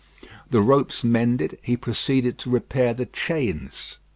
[0.49, 3.99] The ropes mended, he proceeded to repair the chains.